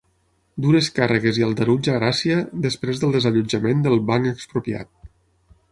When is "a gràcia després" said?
1.93-3.03